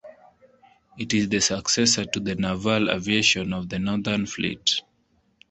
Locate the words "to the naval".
2.05-2.89